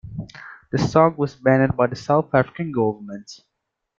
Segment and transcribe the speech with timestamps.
[0.71, 3.41] The song was banned by the South African government.